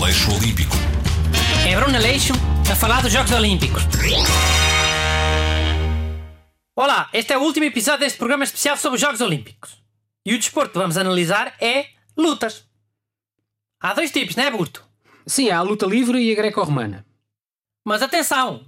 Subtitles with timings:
[0.00, 0.76] Aleixo Olímpico.
[1.68, 2.32] É Bruno Aleixo
[2.70, 3.82] a falar dos Jogos Olímpicos.
[6.76, 9.82] Olá, este é o último episódio deste programa especial sobre os Jogos Olímpicos.
[10.24, 11.86] E o desporto que vamos analisar é
[12.16, 12.64] lutas.
[13.80, 14.88] Há dois tipos, não é, Burto?
[15.26, 17.04] Sim, há a luta livre e a greco-romana.
[17.84, 18.64] Mas atenção!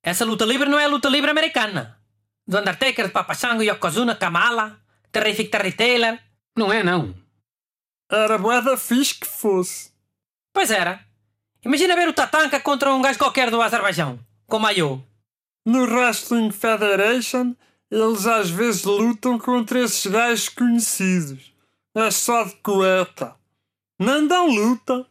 [0.00, 1.98] Essa luta livre não é a luta livre americana.
[2.46, 6.18] Do Undertaker, de Papachango, Yokozuna, Kamala, Terrific Terry Taylor.
[6.56, 7.12] Não é, não.
[8.08, 9.91] Era moeda fixe que fosse.
[10.52, 11.00] Pois era.
[11.64, 15.00] Imagina ver o Tatanka contra um gajo qualquer do Azerbaijão, com maiô.
[15.64, 17.54] No Wrestling Federation,
[17.90, 21.52] eles às vezes lutam contra esses gajos conhecidos.
[21.94, 23.36] É só de cueca.
[23.98, 25.06] Não dão luta.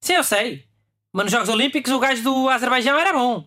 [0.00, 0.64] Sim, eu sei.
[1.12, 3.46] Mas nos Jogos Olímpicos o gajo do Azerbaijão era bom.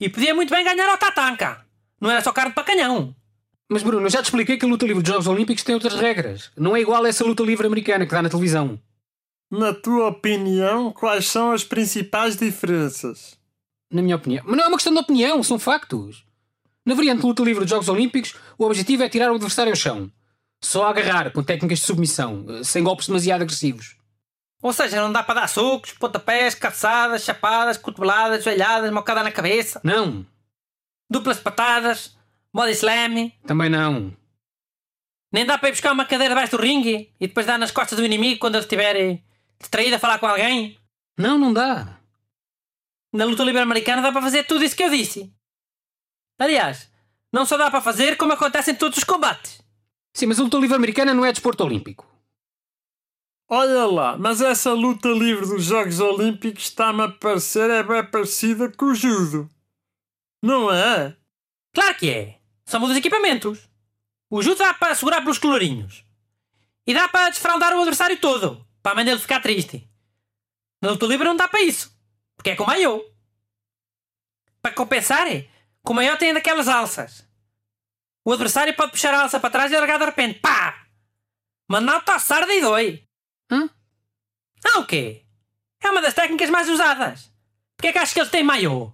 [0.00, 1.64] E podia muito bem ganhar ao Tatanka.
[2.00, 3.14] Não era só carne para canhão.
[3.68, 5.94] Mas Bruno, eu já te expliquei que a luta livre dos Jogos Olímpicos tem outras
[5.94, 6.50] regras.
[6.56, 8.80] Não é igual a essa luta livre americana que dá na televisão.
[9.50, 13.38] Na tua opinião, quais são as principais diferenças?
[13.90, 14.44] Na minha opinião.
[14.46, 16.24] Mas não é uma questão de opinião, são factos.
[16.84, 19.76] Na variante de luta livre dos Jogos Olímpicos, o objetivo é tirar o adversário ao
[19.76, 20.10] chão.
[20.62, 23.96] Só agarrar, com técnicas de submissão, sem golpes demasiado agressivos.
[24.62, 29.80] Ou seja, não dá para dar socos, pontapés, cabeçadas, chapadas, cotoveladas, joelhadas, mocada na cabeça,
[29.84, 30.26] Não,
[31.08, 32.16] duplas patadas,
[32.52, 33.30] body slam.
[33.46, 34.12] também não.
[35.32, 37.98] Nem dá para ir buscar uma cadeira debaixo do ringue e depois dar nas costas
[37.98, 39.20] do inimigo quando ele estiver
[39.58, 40.78] distraído a falar com alguém.
[41.18, 41.98] Não, não dá.
[43.12, 45.32] Na luta livre americana dá para fazer tudo isso que eu disse.
[46.38, 46.90] Aliás,
[47.32, 49.62] não só dá para fazer como acontece em todos os combates.
[50.14, 52.06] Sim, mas a luta livre americana não é desporto olímpico.
[53.48, 58.68] Olha lá, mas essa luta livre dos Jogos Olímpicos está-me a parecer é bem parecida
[58.72, 59.48] com o judo.
[60.42, 61.16] Não é?
[61.72, 62.40] Claro que é.
[62.66, 63.68] Só muda os equipamentos.
[64.28, 66.04] O judo dá para segurar pelos colorinhos.
[66.86, 68.66] E dá para desfraldar o adversário todo.
[68.86, 69.90] Para a mãe dele ficar triste.
[70.80, 71.92] Na luta livre não dá para isso.
[72.36, 73.04] Porque é com maiô.
[74.62, 75.26] Para compensar,
[75.82, 77.28] com o maiô tem daquelas alças.
[78.24, 80.38] O adversário pode puxar a alça para trás e largar de repente.
[80.38, 80.86] Pá!
[81.68, 83.04] Mas não está sarda e dói.
[83.50, 83.68] Hã?
[84.64, 85.26] Ah, o quê?
[85.82, 87.32] É uma das técnicas mais usadas.
[87.76, 88.92] Porquê é que achas que eles têm maiô?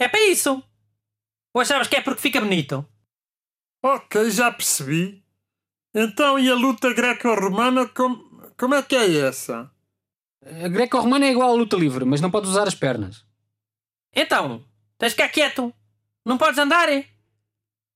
[0.00, 0.60] É para isso.
[1.54, 2.84] Ou achavas que é porque fica bonito?
[3.84, 5.24] Ok, já percebi.
[5.94, 9.70] Então, e a luta greco-romana, como, como é que é essa?
[10.42, 13.24] A greco-romana é igual à luta livre, mas não pode usar as pernas.
[14.14, 14.64] Então,
[14.98, 15.74] tens de ficar quieto.
[16.24, 17.06] Não podes andar, é?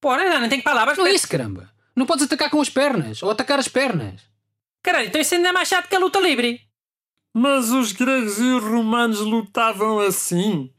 [0.00, 1.72] Porra, já nem tenho palavras Não é isso, caramba.
[1.96, 4.20] Não podes atacar com as pernas, ou atacar as pernas.
[4.82, 6.60] Caralho, então isso ainda é mais chato que a luta livre.
[7.32, 10.72] Mas os gregos e os romanos lutavam assim?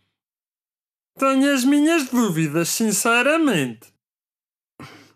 [1.18, 3.95] Tenho as minhas dúvidas, sinceramente.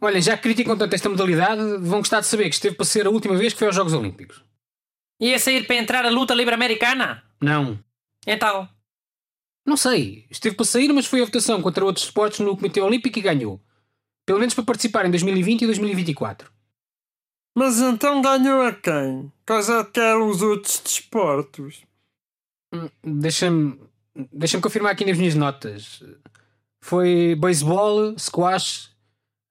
[0.02, 3.06] Olha, já que criticam tanto esta modalidade, vão gostar de saber que esteve para ser
[3.06, 4.42] a última vez que foi aos Jogos Olímpicos.
[5.20, 7.24] Ia sair para entrar a luta livre americana?
[7.42, 7.78] Não.
[8.26, 8.68] Então,
[9.66, 10.26] Não sei.
[10.32, 13.62] Esteve para sair, mas foi a votação contra outros esportes no Comitê Olímpico e ganhou.
[14.26, 16.50] Pelo menos para participar em 2020 e 2024.
[17.58, 19.32] Mas então ganhou a quem?
[19.46, 21.84] Quais é eram os outros desportos?
[22.74, 23.78] Hum, Deixa-me
[24.32, 26.02] deixa confirmar aqui nas minhas notas.
[26.82, 28.90] Foi beisebol, squash,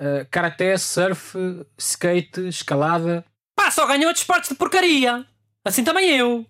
[0.01, 1.37] eh, karaté, surf,
[1.77, 3.25] skate, escalada.
[3.57, 5.27] pá, só ganhou de esportes de porcaria.
[5.65, 6.47] Assim também eu.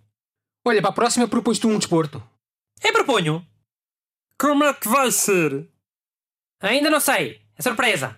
[0.66, 2.22] Olha, para a próxima propões-te um desporto.
[2.82, 3.47] Eu proponho.
[4.38, 5.69] Como é que vai ser?
[6.60, 7.41] Ainda não sei.
[7.56, 8.16] É surpresa.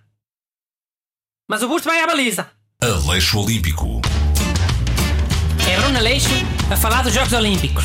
[1.48, 2.50] Mas o busto vai à baliza.
[2.82, 4.00] Aleixo Olímpico.
[5.70, 6.28] É Bruno Aleixo
[6.72, 7.84] a falar dos Jogos Olímpicos.